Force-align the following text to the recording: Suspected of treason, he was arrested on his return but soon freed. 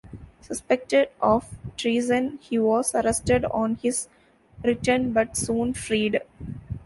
Suspected 0.41 1.09
of 1.21 1.47
treason, 1.77 2.39
he 2.41 2.57
was 2.57 2.95
arrested 2.95 3.45
on 3.51 3.75
his 3.75 4.07
return 4.63 5.13
but 5.13 5.37
soon 5.37 5.75
freed. 5.75 6.21